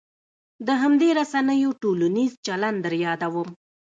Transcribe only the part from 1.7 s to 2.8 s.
ټولنیز چلن